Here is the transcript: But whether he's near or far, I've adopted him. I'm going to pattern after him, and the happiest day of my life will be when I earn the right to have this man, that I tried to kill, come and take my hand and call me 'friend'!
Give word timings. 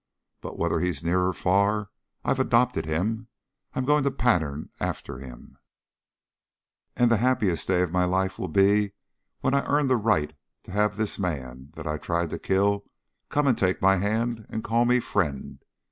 But 0.41 0.57
whether 0.57 0.79
he's 0.79 1.03
near 1.03 1.27
or 1.27 1.31
far, 1.31 1.91
I've 2.25 2.39
adopted 2.39 2.87
him. 2.87 3.27
I'm 3.75 3.85
going 3.85 4.01
to 4.05 4.09
pattern 4.09 4.71
after 4.79 5.19
him, 5.19 5.59
and 6.95 7.11
the 7.11 7.17
happiest 7.17 7.67
day 7.67 7.83
of 7.83 7.91
my 7.91 8.05
life 8.05 8.39
will 8.39 8.47
be 8.47 8.93
when 9.41 9.53
I 9.53 9.63
earn 9.67 9.85
the 9.85 9.97
right 9.97 10.33
to 10.63 10.71
have 10.71 10.97
this 10.97 11.19
man, 11.19 11.69
that 11.75 11.85
I 11.85 11.99
tried 11.99 12.31
to 12.31 12.39
kill, 12.39 12.85
come 13.29 13.45
and 13.45 13.55
take 13.55 13.79
my 13.79 13.97
hand 13.97 14.47
and 14.49 14.63
call 14.63 14.85
me 14.85 14.99
'friend'! 14.99 15.61